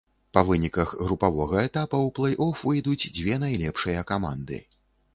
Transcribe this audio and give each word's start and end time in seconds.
Па 0.35 0.41
выніках 0.47 0.93
групавога 1.03 1.57
этапа 1.67 1.97
ў 2.07 2.15
плэй-оф 2.21 2.67
выйдуць 2.71 3.09
дзве 3.21 3.41
найлепшыя 3.47 4.09
каманды. 4.15 4.57